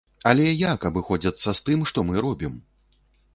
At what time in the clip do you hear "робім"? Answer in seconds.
2.29-2.57